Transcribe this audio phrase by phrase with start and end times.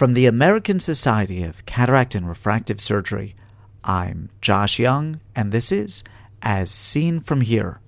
[0.00, 3.36] From the American Society of Cataract and Refractive Surgery,
[3.84, 6.02] I'm Josh Young, and this is
[6.40, 7.82] As Seen From Here.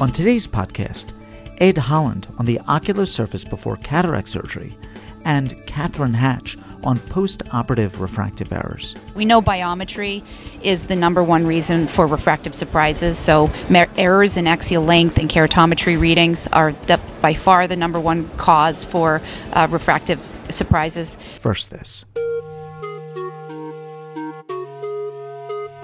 [0.00, 1.12] On today's podcast,
[1.58, 4.76] Ed Holland on the ocular surface before cataract surgery,
[5.24, 8.94] and Kathryn Hatch on post operative refractive errors.
[9.14, 10.22] We know biometry
[10.62, 13.50] is the number one reason for refractive surprises, so
[13.96, 18.84] errors in axial length and keratometry readings are the, by far the number one cause
[18.84, 19.20] for
[19.52, 20.20] uh, refractive
[20.50, 21.16] surprises.
[21.38, 22.04] First, this.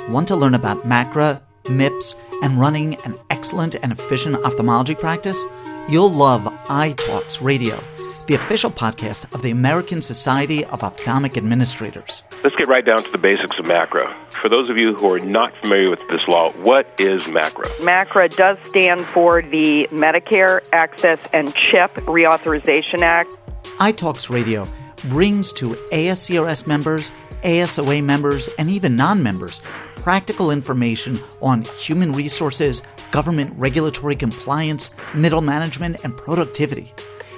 [0.08, 5.42] Want to learn about MACRA, MIPS, and running an excellent and efficient ophthalmology practice?
[5.88, 7.82] You'll love EyeTalks Radio
[8.26, 12.24] the official podcast of the American Society of Ophthalmic Administrators.
[12.42, 14.32] Let's get right down to the basics of MACRA.
[14.32, 17.66] For those of you who are not familiar with this law, what is MACRA?
[17.84, 23.38] MACRA does stand for the Medicare Access and CHIP Reauthorization Act.
[23.78, 24.64] EyeTalks Radio
[25.08, 29.60] brings to ASCRS members, ASOA members, and even non members
[29.96, 36.92] practical information on human resources, government regulatory compliance, middle management, and productivity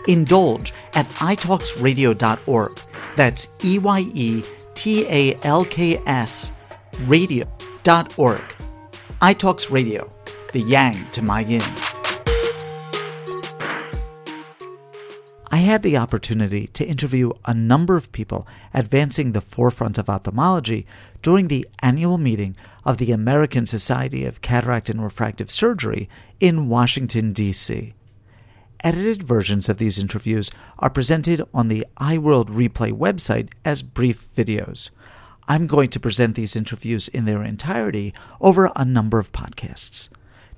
[0.07, 2.73] indulge at eyetalksradio.org.
[3.17, 4.43] That's E Y E
[4.75, 6.55] T A L K S
[7.07, 8.43] radio.org.
[9.23, 10.13] EyeTalks Radio,
[10.53, 11.63] the yang to my yin.
[15.51, 20.87] I had the opportunity to interview a number of people advancing the forefront of ophthalmology
[21.23, 27.33] during the annual meeting of the American Society of Cataract and Refractive Surgery in Washington,
[27.33, 27.95] D.C.
[28.81, 34.91] Edited versions of these interviews are presented on the EyeWorld Replay website as brief videos.
[35.49, 40.09] I'm going to present these interviews in their entirety over a number of podcasts.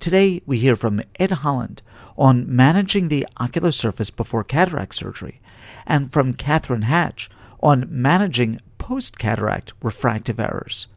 [0.00, 1.82] Today, we hear from Ed Holland
[2.16, 5.40] on managing the ocular surface before cataract surgery,
[5.86, 7.30] and from Kathryn Hatch
[7.62, 10.88] on managing post cataract refractive errors.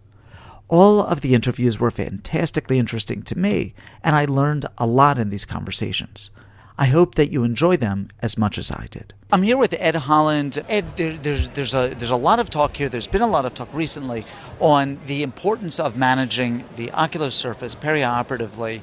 [0.67, 5.29] All of the interviews were fantastically interesting to me, and I learned a lot in
[5.29, 6.31] these conversations.
[6.77, 9.13] I hope that you enjoy them as much as I did.
[9.31, 10.63] I'm here with Ed Holland.
[10.67, 12.89] Ed, there, there's there's a there's a lot of talk here.
[12.89, 14.25] There's been a lot of talk recently
[14.59, 18.81] on the importance of managing the ocular surface perioperatively,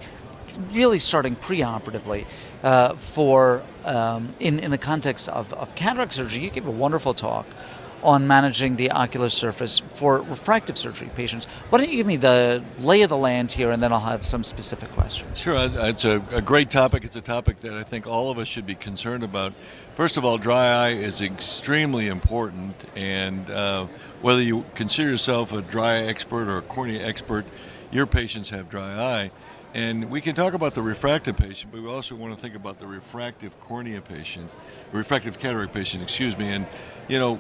[0.73, 2.27] really starting preoperatively,
[2.63, 6.45] uh, for um, in in the context of, of cataract surgery.
[6.45, 7.47] You gave a wonderful talk
[8.03, 11.47] on managing the ocular surface for refractive surgery patients.
[11.71, 14.25] Why don't you give me the lay of the land here, and then I'll have
[14.25, 15.39] some specific questions.
[15.39, 17.05] Sure, it's a, a great topic.
[17.05, 19.53] It's a topic that I think all of us should be concerned about.
[19.97, 23.87] First of all, dry eye is extremely important, and uh,
[24.23, 27.47] whether you consider yourself a dry eye expert or a cornea expert,
[27.91, 29.31] your patients have dry eye.
[29.75, 32.79] And we can talk about the refractive patient, but we also want to think about
[32.79, 34.51] the refractive cornea patient,
[34.93, 36.49] refractive cataract patient, excuse me.
[36.49, 36.67] And,
[37.07, 37.39] you know,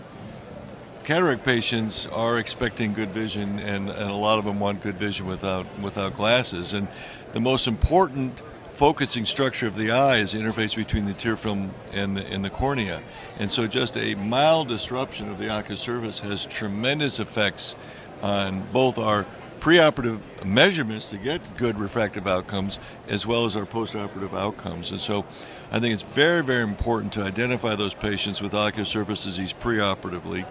[1.08, 5.26] cataract patients are expecting good vision, and, and a lot of them want good vision
[5.26, 6.74] without without glasses.
[6.74, 6.86] And
[7.32, 8.42] the most important
[8.74, 12.44] focusing structure of the eye is the interface between the tear film and the, and
[12.44, 13.00] the cornea.
[13.38, 17.74] And so just a mild disruption of the ocular surface has tremendous effects
[18.20, 19.24] on both our
[19.60, 24.90] preoperative measurements to get good refractive outcomes as well as our postoperative outcomes.
[24.90, 25.24] And so
[25.72, 30.44] I think it's very, very important to identify those patients with ocular surface disease preoperatively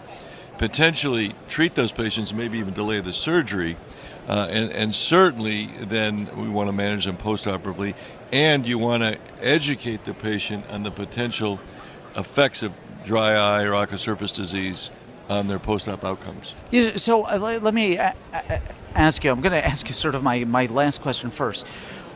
[0.57, 3.77] potentially treat those patients, maybe even delay the surgery.
[4.27, 7.95] Uh, and, and, certainly then we want to manage them postoperatively.
[8.33, 11.61] And you want to educate the patient on the potential
[12.17, 12.73] effects of
[13.05, 14.91] dry eye or ocular surface disease
[15.29, 16.53] on their post-op outcomes.
[16.97, 17.97] So uh, let me
[18.95, 21.65] ask you, I'm going to ask you sort of my, my last question first,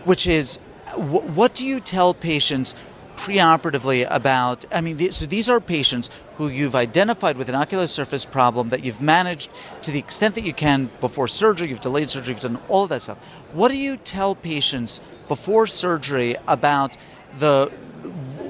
[0.04, 0.58] which is
[0.96, 2.76] what do you tell patients
[3.22, 6.10] preoperatively about i mean so these are patients
[6.42, 9.48] who you've identified with an ocular surface problem that you've managed
[9.84, 11.70] to the extent that you can before surgery.
[11.70, 12.34] You've delayed surgery.
[12.34, 13.20] You've done all of that stuff.
[13.54, 16.98] What do you tell patients before surgery about
[17.38, 17.68] the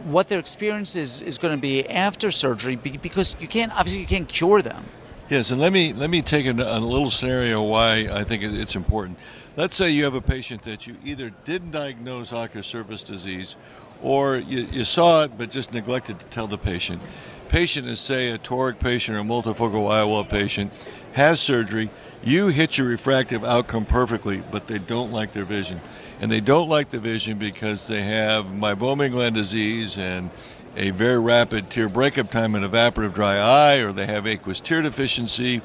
[0.05, 2.77] what their experience is, is going to be after surgery?
[2.77, 4.85] Because you can't obviously you can't cure them.
[5.29, 8.75] Yes and let me let me take a, a little scenario why i think it's
[8.75, 9.19] important.
[9.57, 13.57] Let's say you have a patient that you either didn't diagnose ocular surface disease
[14.01, 17.01] or you, you saw it but just neglected to tell the patient.
[17.49, 20.71] Patient is, say, a toric patient or a multifocal IOL patient,
[21.13, 21.89] has surgery,
[22.23, 25.81] you hit your refractive outcome perfectly, but they don't like their vision.
[26.19, 30.29] And they don't like the vision because they have meibomian gland disease and
[30.77, 34.81] a very rapid tear breakup time and evaporative dry eye, or they have aqueous tear
[34.81, 35.61] deficiency,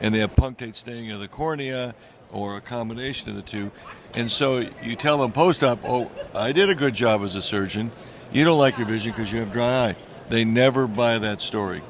[0.00, 1.94] and they have punctate staining of the cornea,
[2.32, 3.70] or a combination of the two.
[4.14, 7.42] And so you tell them post op, oh, I did a good job as a
[7.42, 7.90] surgeon.
[8.32, 9.96] you don't like your vision because you have dry eye.
[10.28, 11.82] They never buy that story.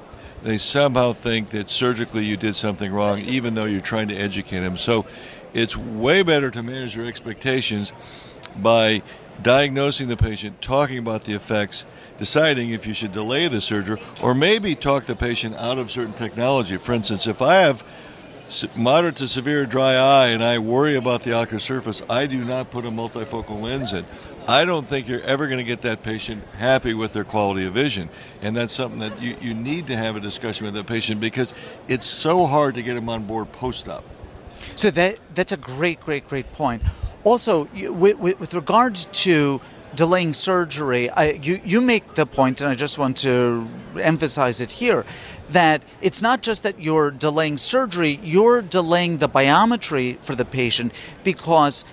[0.43, 4.61] They somehow think that surgically you did something wrong, even though you're trying to educate
[4.61, 4.77] them.
[4.77, 5.07] So
[5.55, 7.93] it's way better to manage your expectations
[8.57, 9.03] by
[9.43, 11.87] diagnosing the patient, talking about the effects,
[12.19, 16.13] deciding if you should delay the surgery, or maybe talk the patient out of certain
[16.13, 16.77] technology.
[16.77, 17.85] For instance, if I have
[18.77, 22.71] moderate to severe dry eye and I worry about the ocular surface, I do not
[22.71, 24.07] put a multifocal lens in.
[24.47, 27.73] I don't think you're ever going to get that patient happy with their quality of
[27.73, 28.11] vision.
[28.43, 31.55] And that's something that you, you need to have a discussion with that patient because
[31.89, 34.05] it's so hard to get them on board post op.
[34.77, 36.83] So that that's a great, great, great point.
[37.23, 39.61] Also, with, with regard to
[39.95, 43.69] delaying surgery, I, you, you make the point, and I just want to
[44.01, 45.05] emphasize it here,
[45.51, 50.93] that it's not just that you're delaying surgery, you're delaying the biometry for the patient
[51.23, 51.85] because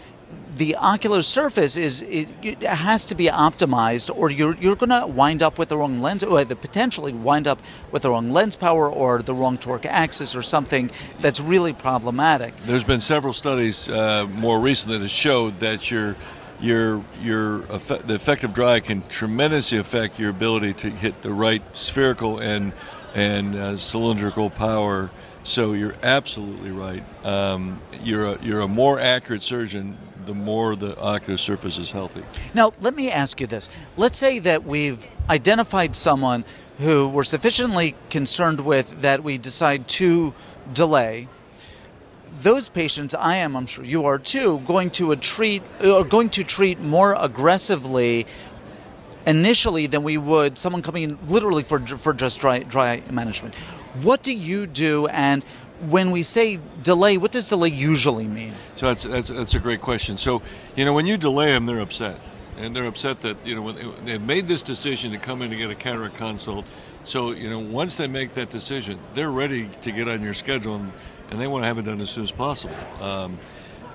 [0.55, 5.07] the ocular surface is it, it, has to be optimized or you're, you're going to
[5.07, 7.61] wind up with the wrong lens or the potentially wind up
[7.91, 12.53] with the wrong lens power or the wrong toric axis or something that's really problematic.
[12.65, 16.15] There's been several studies uh, more recently that showed that your
[16.61, 22.39] your your the effective dry can tremendously affect your ability to hit the right spherical
[22.39, 22.73] and
[23.13, 25.11] and uh, cylindrical power
[25.43, 27.03] so you're absolutely right.
[27.25, 32.23] Um, you're a, you're a more accurate surgeon the more the ocular surface is healthy.
[32.53, 33.69] Now, let me ask you this.
[33.97, 36.45] Let's say that we've identified someone
[36.77, 40.33] who we're sufficiently concerned with that we decide to
[40.73, 41.27] delay.
[42.41, 46.43] Those patients, I am, I'm sure you are too, going to treat, or going to
[46.43, 48.25] treat more aggressively
[49.27, 53.53] initially than we would someone coming in literally for for just dry dry management.
[54.01, 55.45] What do you do and
[55.89, 58.53] when we say delay, what does delay usually mean?
[58.75, 60.17] So that's, that's, that's a great question.
[60.17, 60.41] So,
[60.75, 62.19] you know, when you delay them, they're upset.
[62.57, 65.55] And they're upset that, you know, when they've made this decision to come in to
[65.55, 66.65] get a cataract consult.
[67.03, 70.75] So, you know, once they make that decision, they're ready to get on your schedule
[70.75, 70.91] and,
[71.31, 72.75] and they want to have it done as soon as possible.
[72.99, 73.39] Um,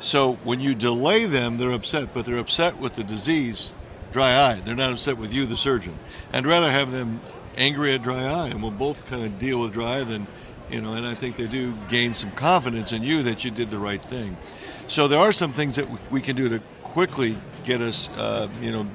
[0.00, 3.72] so when you delay them, they're upset, but they're upset with the disease,
[4.12, 4.60] dry eye.
[4.60, 5.98] They're not upset with you, the surgeon.
[6.32, 7.20] I'd rather have them
[7.56, 10.26] angry at dry eye, and we'll both kind of deal with dry eye than
[10.70, 13.70] you know, and I think they do gain some confidence in you that you did
[13.70, 14.36] the right thing.
[14.88, 18.72] So there are some things that we can do to quickly get us, uh, you
[18.72, 18.86] know,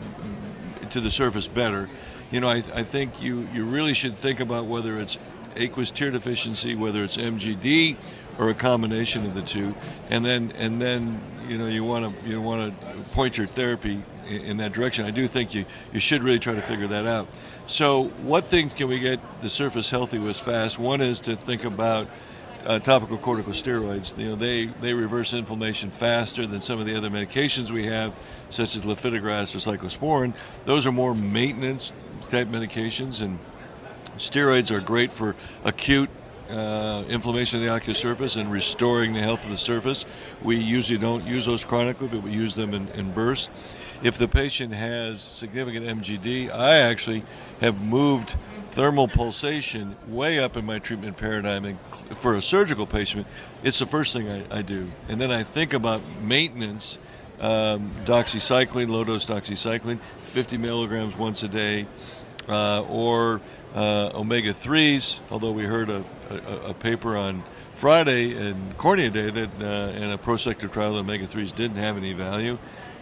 [0.89, 1.89] to the surface better.
[2.29, 5.17] You know, I, I think you, you really should think about whether it's
[5.55, 7.97] aqueous tear deficiency, whether it's MGD
[8.37, 9.75] or a combination of the two,
[10.09, 14.01] and then and then you know you want to you want to point your therapy
[14.27, 15.05] in, in that direction.
[15.05, 17.27] I do think you you should really try to figure that out.
[17.67, 20.79] So, what things can we get the surface healthy with fast?
[20.79, 22.07] One is to think about
[22.65, 24.17] uh, topical corticosteroids.
[24.17, 28.13] You know, they, they reverse inflammation faster than some of the other medications we have,
[28.49, 30.33] such as lifitegrast or cyclosporin.
[30.65, 31.91] Those are more maintenance
[32.29, 33.39] type medications, and
[34.17, 36.09] steroids are great for acute
[36.51, 40.05] uh, inflammation of the ocular surface and restoring the health of the surface.
[40.41, 43.49] We usually don't use those chronically, but we use them in, in bursts.
[44.03, 47.23] If the patient has significant MGD, I actually
[47.61, 48.35] have moved
[48.71, 51.65] thermal pulsation way up in my treatment paradigm.
[51.65, 51.77] And
[52.15, 53.27] for a surgical patient,
[53.63, 54.91] it's the first thing I, I do.
[55.07, 56.97] And then I think about maintenance.
[57.39, 61.87] Um, doxycycline, low dose doxycycline, 50 milligrams once a day,
[62.47, 63.41] uh, or
[63.73, 67.43] uh, omega 3s, although we heard a, a, a, paper on
[67.75, 72.13] Friday in Cornea Day that uh, in a prospective trial, omega 3s didn't have any
[72.13, 72.57] value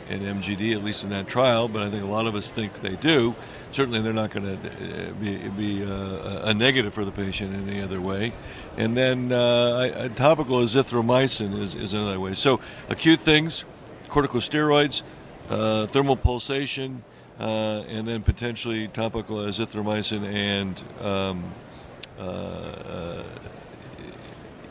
[0.10, 2.82] in MGD, at least in that trial, but I think a lot of us think
[2.82, 3.36] they do.
[3.72, 7.70] Certainly, they're not going to uh, be, be uh, a negative for the patient in
[7.70, 8.34] any other way.
[8.78, 12.34] And then uh, topical azithromycin is, is another way.
[12.34, 12.60] So,
[12.90, 13.66] acute things,
[14.08, 15.04] corticosteroids,
[15.50, 17.04] uh, thermal pulsation,
[17.40, 21.52] uh, and then potentially topical azithromycin and um,
[22.20, 23.24] uh,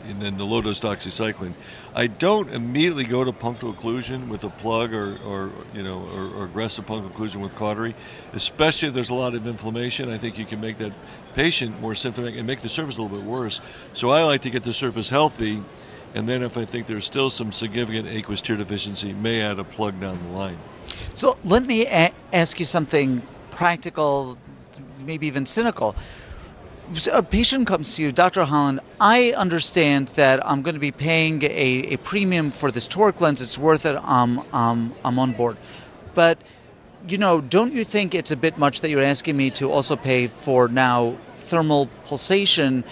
[0.09, 1.53] and then the low dose doxycycline.
[1.93, 6.41] I don't immediately go to punctal occlusion with a plug or, or you know or,
[6.41, 7.95] or, aggressive punctal occlusion with cautery,
[8.33, 10.09] especially if there's a lot of inflammation.
[10.09, 10.93] I think you can make that
[11.33, 13.61] patient more symptomatic and make the surface a little bit worse.
[13.93, 15.61] So I like to get the surface healthy,
[16.15, 19.63] and then if I think there's still some significant aqueous tear deficiency, may add a
[19.63, 20.57] plug down the line.
[21.13, 24.37] So let me a- ask you something practical,
[25.05, 25.95] maybe even cynical
[27.11, 28.43] a patient comes to you, Dr.
[28.45, 33.19] Holland, I understand that I'm going to be paying a, a premium for this toric
[33.19, 33.41] lens.
[33.41, 33.95] It's worth it.
[33.95, 35.57] Um, I'm on board.
[36.15, 36.39] But,
[37.07, 39.95] you know, don't you think it's a bit much that you're asking me to also
[39.95, 42.83] pay for now thermal pulsation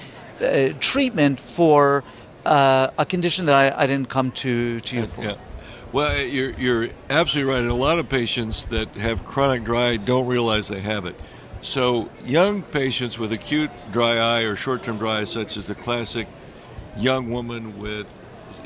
[0.42, 2.04] uh, treatment for
[2.48, 5.24] uh, a condition that I, I, didn't come to, to you for?
[5.24, 5.36] Yeah.
[5.92, 7.62] Well, you're, you're absolutely right.
[7.62, 11.16] And a lot of patients that have chronic dry eye don't realize they have it.
[11.62, 15.76] So, young patients with acute dry eye or short term dry eye, such as the
[15.76, 16.28] classic
[16.96, 18.12] young woman with,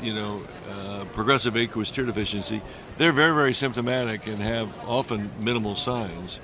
[0.00, 2.60] you know, uh, progressive aqueous tear deficiency,
[2.98, 6.38] they're very, very symptomatic and have often minimal signs.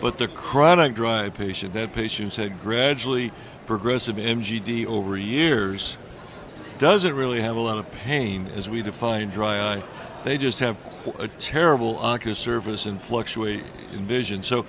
[0.00, 3.32] But the chronic dry eye patient, that patient who's had gradually
[3.66, 5.98] progressive MGD over years,
[6.78, 9.84] doesn't really have a lot of pain as we define dry eye.
[10.24, 10.76] They just have
[11.18, 14.42] a terrible ocular surface and fluctuate in vision.
[14.42, 14.66] So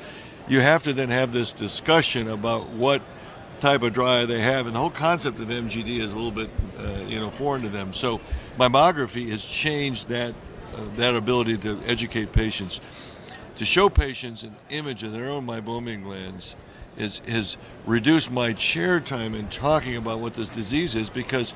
[0.47, 3.01] you have to then have this discussion about what
[3.59, 6.31] type of dry eye they have, and the whole concept of MGD is a little
[6.31, 6.49] bit,
[6.79, 7.93] uh, you know, foreign to them.
[7.93, 8.21] So
[8.57, 10.33] meibography has changed that
[10.75, 12.79] uh, that ability to educate patients,
[13.57, 16.55] to show patients an image of their own meibomian glands,
[16.97, 21.53] is has reduced my chair time in talking about what this disease is because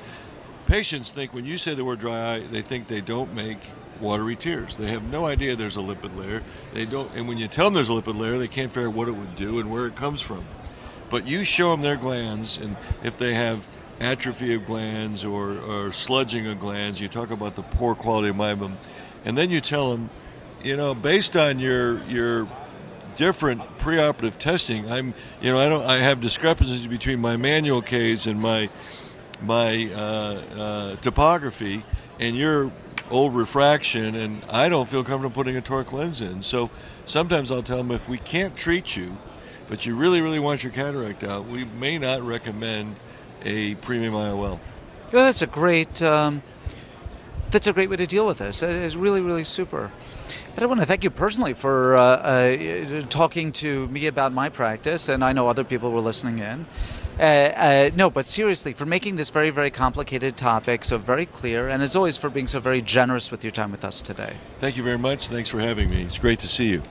[0.66, 3.58] patients think when you say the word dry eye, they think they don't make
[4.00, 4.76] watery tears.
[4.76, 6.42] They have no idea there's a lipid layer.
[6.72, 8.94] They don't, and when you tell them there's a lipid layer, they can't figure out
[8.94, 10.44] what it would do and where it comes from.
[11.10, 13.68] But you show them their glands, and if they have
[14.00, 18.36] atrophy of glands or, or sludging of glands, you talk about the poor quality of
[18.36, 18.76] meibum,
[19.24, 20.10] and then you tell them,
[20.62, 22.48] you know, based on your your
[23.16, 28.26] different preoperative testing, I'm, you know, I don't, I have discrepancies between my manual Ks
[28.26, 28.68] and my
[29.40, 31.84] my uh, uh, topography,
[32.18, 32.70] and your
[33.10, 36.42] old refraction, and I don't feel comfortable putting a toric lens in.
[36.42, 36.70] So
[37.04, 39.16] sometimes I'll tell them if we can't treat you,
[39.68, 42.96] but you really, really want your cataract out, we may not recommend
[43.42, 44.58] a premium IOL.
[45.12, 46.02] Yeah, that's a great.
[46.02, 46.42] Um,
[47.50, 48.64] that's a great way to deal with this.
[48.64, 49.92] It's really, really super.
[50.56, 55.08] I want to thank you personally for uh, uh, talking to me about my practice,
[55.08, 56.66] and I know other people were listening in.
[57.18, 61.68] Uh, uh, no, but seriously, for making this very, very complicated topic so very clear,
[61.68, 64.36] and as always, for being so very generous with your time with us today.
[64.58, 65.28] Thank you very much.
[65.28, 66.02] Thanks for having me.
[66.02, 66.82] It's great to see you.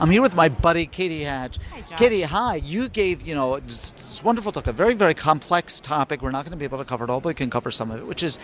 [0.00, 1.58] I'm here with my buddy Katie Hatch.
[1.72, 1.98] Hi, Josh.
[1.98, 2.56] Katie, hi.
[2.56, 6.22] You gave, you know, this, this wonderful talk, a very, very complex topic.
[6.22, 7.90] We're not going to be able to cover it all, but we can cover some
[7.90, 8.38] of it, which is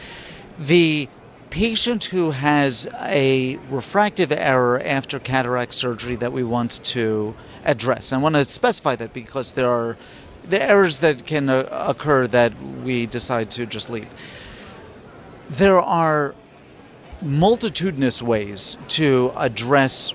[0.58, 1.08] the
[1.48, 8.12] patient who has a refractive error after cataract surgery that we want to address.
[8.12, 9.96] I want to specify that because there are
[10.48, 12.52] the errors that can uh, occur that
[12.84, 14.12] we decide to just leave.
[15.50, 16.34] There are
[17.22, 20.14] multitudinous ways to address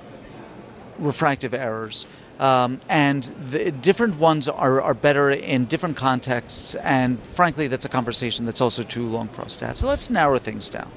[1.00, 2.08] refractive errors.
[2.40, 7.90] Um, and the different ones are, are better in different contexts, and frankly, that's a
[7.90, 9.78] conversation that's also too long for us to have.
[9.78, 10.90] So let's narrow things down.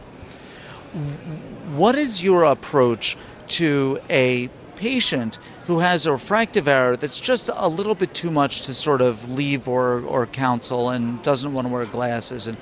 [1.75, 7.69] What is your approach to a patient who has a refractive error that's just a
[7.69, 11.73] little bit too much to sort of leave or, or counsel and doesn't want to
[11.73, 12.47] wear glasses?
[12.47, 12.59] And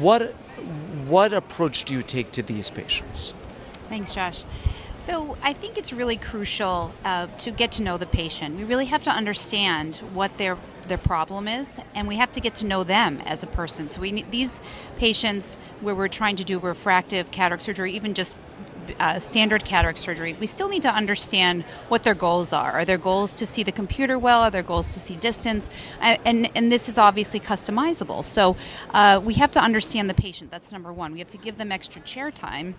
[0.00, 0.34] what
[1.06, 3.32] what approach do you take to these patients?
[3.88, 4.42] Thanks, Josh.
[4.98, 8.56] So I think it's really crucial uh, to get to know the patient.
[8.56, 10.58] We really have to understand what their
[10.88, 13.88] their problem is, and we have to get to know them as a person.
[13.88, 14.60] So we need these
[14.96, 18.36] patients where we're trying to do refractive cataract surgery, even just
[18.98, 22.72] uh, standard cataract surgery, we still need to understand what their goals are.
[22.72, 24.42] Are their goals to see the computer well?
[24.42, 25.68] Are their goals to see distance?
[26.00, 28.24] And, and this is obviously customizable.
[28.24, 28.56] So
[28.90, 30.50] uh, we have to understand the patient.
[30.50, 31.12] That's number one.
[31.12, 32.74] We have to give them extra chair time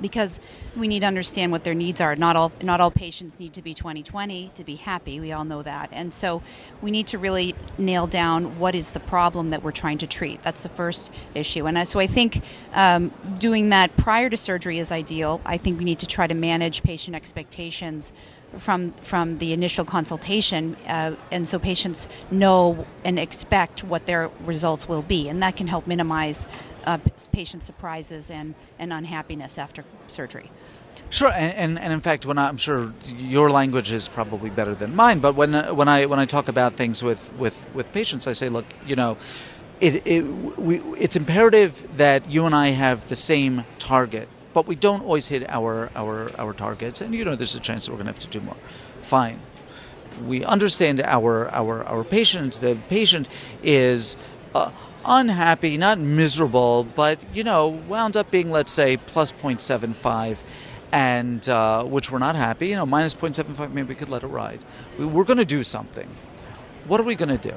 [0.00, 0.40] because
[0.76, 2.16] we need to understand what their needs are.
[2.16, 5.20] Not all not all patients need to be 20/20 to be happy.
[5.20, 6.42] We all know that, and so
[6.82, 10.42] we need to really nail down what is the problem that we're trying to treat.
[10.42, 12.42] That's the first issue, and so I think
[12.74, 15.40] um, doing that prior to surgery is ideal.
[15.44, 18.12] I think we need to try to manage patient expectations
[18.58, 24.88] from from the initial consultation, uh, and so patients know and expect what their results
[24.88, 26.46] will be, and that can help minimize
[26.84, 26.98] uh,
[27.32, 30.50] patient surprises and, and unhappiness after surgery.
[31.10, 34.76] Sure, and, and, and, in fact, when I, am sure your language is probably better
[34.76, 38.28] than mine, but when when I when I talk about things with, with, with patients,
[38.28, 39.16] I say, look, you know,
[39.80, 40.22] it, it
[40.56, 45.26] we, it's imperative that you and I have the same target, but we don't always
[45.26, 48.12] hit our our our targets, and you know, there's a chance that we're going to
[48.12, 48.56] have to do more.
[49.02, 49.40] Fine,
[50.24, 52.60] we understand our our our patient.
[52.60, 53.28] The patient
[53.64, 54.16] is.
[54.54, 54.70] Uh,
[55.04, 60.42] unhappy, not miserable, but you know, wound up being let's say plus 0.75,
[60.92, 62.68] and uh, which we're not happy.
[62.68, 64.60] You know, minus 0.75, maybe we could let it ride.
[64.98, 66.08] We, we're going to do something.
[66.86, 67.54] What are we going to do?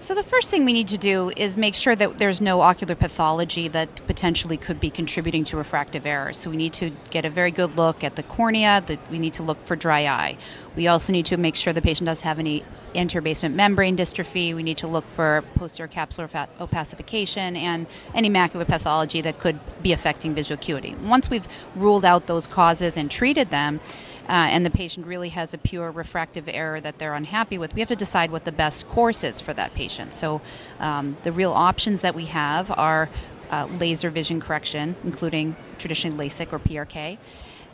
[0.00, 2.94] So, the first thing we need to do is make sure that there's no ocular
[2.94, 6.32] pathology that potentially could be contributing to refractive error.
[6.32, 9.32] So, we need to get a very good look at the cornea, that we need
[9.32, 10.36] to look for dry eye.
[10.76, 12.62] We also need to make sure the patient doesn't have any
[12.96, 14.54] anterior basement membrane dystrophy.
[14.54, 16.28] We need to look for posterior capsular
[16.60, 20.94] opacification and any macular pathology that could be affecting visual acuity.
[20.96, 23.80] Once we've ruled out those causes and treated them,
[24.28, 27.80] uh, and the patient really has a pure refractive error that they're unhappy with, we
[27.80, 30.12] have to decide what the best course is for that patient.
[30.12, 30.40] So,
[30.80, 33.08] um, the real options that we have are
[33.50, 37.18] uh, laser vision correction, including traditionally LASIK or PRK.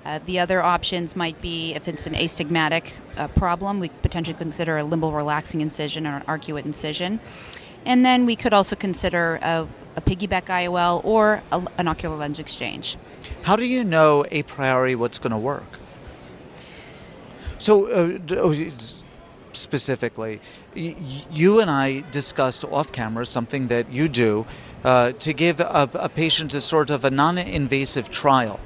[0.05, 4.79] Uh, the other options might be if it's an astigmatic uh, problem, we potentially consider
[4.79, 7.21] a limbal relaxing incision or an arcuate incision.
[7.85, 9.67] And then we could also consider a,
[9.97, 12.97] a piggyback IOL or a, an ocular lens exchange.
[13.43, 15.79] How do you know a priori what's going to work?
[17.59, 18.71] So, uh, oh,
[19.53, 20.41] specifically,
[20.75, 24.47] you and I discussed off camera something that you do
[24.83, 28.59] uh, to give a, a patient a sort of a non invasive trial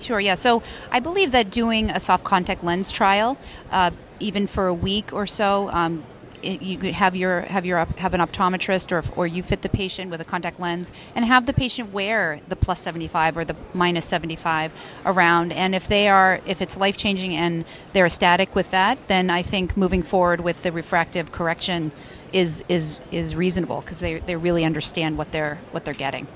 [0.00, 0.34] Sure, yeah.
[0.34, 3.36] So I believe that doing a soft contact lens trial,
[3.70, 6.02] uh, even for a week or so, um,
[6.42, 10.10] it, you have your have your have an optometrist or or you fit the patient
[10.10, 14.06] with a contact lens and have the patient wear the plus 75 or the minus
[14.06, 14.72] 75
[15.04, 19.28] around and if they are if it's life changing and they're ecstatic with that then
[19.28, 21.92] I think moving forward with the refractive correction
[22.32, 26.26] is is is reasonable because they they really understand what they're what they're getting.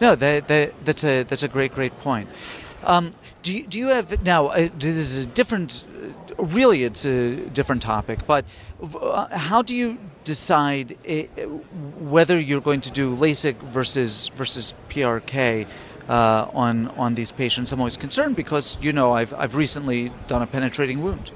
[0.00, 2.28] No, that's a that's a great great point.
[2.84, 4.48] Um, do, you, do you have now?
[4.48, 5.84] Uh, this is a different.
[6.38, 8.26] Uh, really, it's a different topic.
[8.26, 8.44] But
[8.82, 11.26] uh, how do you decide it,
[11.98, 15.66] whether you're going to do LASIK versus versus PRK?
[16.08, 20.42] Uh, on on these patients, I'm always concerned because you know I've I've recently done
[20.42, 21.30] a penetrating wound.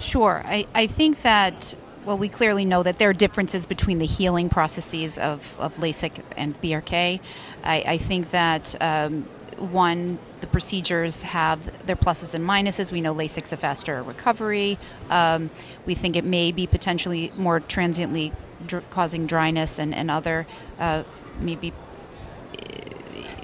[0.00, 4.06] Sure, I, I think that well, we clearly know that there are differences between the
[4.06, 7.20] healing processes of, of LASIK and PRK.
[7.62, 9.26] I, I think that um,
[9.58, 12.92] one, the procedures have their pluses and minuses.
[12.92, 14.78] We know LASIK's a faster recovery.
[15.10, 15.50] Um,
[15.86, 18.32] we think it may be potentially more transiently
[18.66, 20.46] dr- causing dryness and, and other
[20.78, 21.04] uh,
[21.40, 21.72] maybe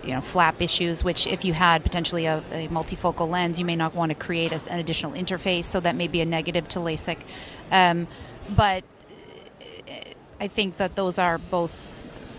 [0.04, 3.76] you know flap issues which if you had potentially a, a multifocal lens you may
[3.76, 6.78] not want to create a, an additional interface so that may be a negative to
[6.78, 7.18] LASIK
[7.70, 8.06] um,
[8.56, 8.82] but
[10.40, 11.92] I think that those are both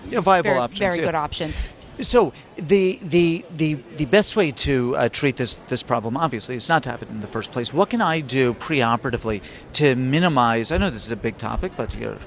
[0.10, 1.06] yeah, viable very, options very yeah.
[1.06, 1.56] good options
[2.02, 6.68] so the the the the best way to uh, treat this this problem, obviously, is
[6.68, 7.74] not to have it in the first place.
[7.74, 9.42] What can I do preoperatively
[9.74, 10.72] to minimize?
[10.72, 12.18] I know this is a big topic, but you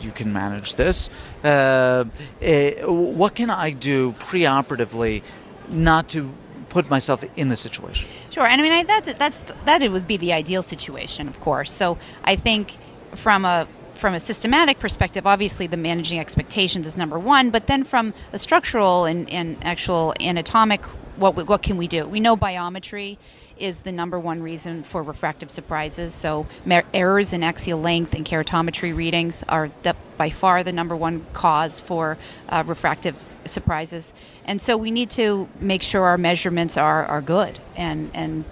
[0.00, 1.10] you can manage this.
[1.44, 2.04] Uh,
[2.42, 5.22] uh, what can I do preoperatively,
[5.68, 6.32] not to
[6.68, 8.08] put myself in the situation?
[8.30, 11.40] Sure, and I mean I, that that's that it would be the ideal situation, of
[11.40, 11.70] course.
[11.70, 12.76] So I think
[13.14, 13.68] from a
[14.02, 18.38] from a systematic perspective, obviously the managing expectations is number one, but then from a
[18.38, 20.84] structural and, and actual anatomic,
[21.18, 22.04] what, what can we do?
[22.04, 23.16] We know biometry
[23.58, 26.12] is the number one reason for refractive surprises.
[26.14, 26.48] So
[26.92, 29.70] errors in axial length and keratometry readings are
[30.16, 33.14] by far the number one cause for uh, refractive
[33.46, 34.14] surprises.
[34.46, 38.44] And so we need to make sure our measurements are, are good and, and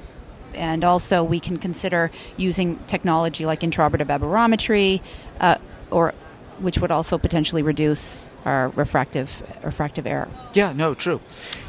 [0.55, 5.01] and also we can consider using technology like intraoperative aberrometry,
[5.41, 5.57] uh,
[5.91, 6.15] or
[6.61, 10.29] which would also potentially reduce our refractive refractive error.
[10.53, 11.21] Yeah, no, true.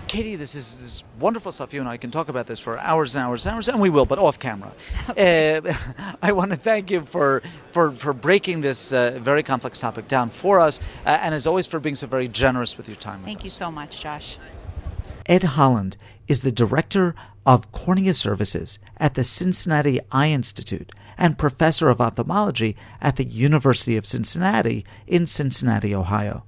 [0.08, 1.74] Katie, this is this is wonderful stuff.
[1.74, 3.90] You and I can talk about this for hours and hours and hours, and we
[3.90, 4.72] will, but off camera.
[5.10, 5.58] Okay.
[5.58, 5.74] Uh,
[6.22, 7.42] I want to thank you for
[7.72, 11.66] for for breaking this uh, very complex topic down for us, uh, and as always
[11.66, 13.24] for being so very generous with your time.
[13.24, 13.54] Thank you us.
[13.54, 14.38] so much, Josh.
[15.28, 15.96] Ed Holland
[16.32, 17.14] is the director
[17.46, 23.98] of cornea services at the Cincinnati Eye Institute and professor of ophthalmology at the University
[23.98, 26.46] of Cincinnati in Cincinnati, Ohio.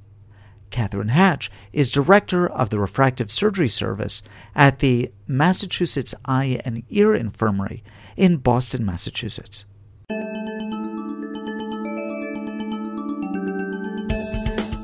[0.72, 4.22] Kathryn Hatch is director of the refractive surgery service
[4.56, 7.84] at the Massachusetts Eye and Ear Infirmary
[8.16, 9.66] in Boston, Massachusetts.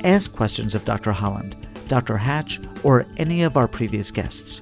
[0.03, 1.13] Ask questions of Dr.
[1.13, 1.55] Holland,
[1.87, 2.17] Dr.
[2.17, 4.61] Hatch, or any of our previous guests